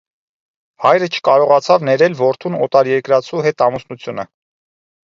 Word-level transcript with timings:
Հայրը 0.85 1.09
չկարողացավ 1.17 1.85
ներել 1.91 2.17
որդուն 2.25 2.59
օտարերկրացու 2.69 3.47
հետ 3.51 3.67
ամուսնությունը։ 3.69 4.33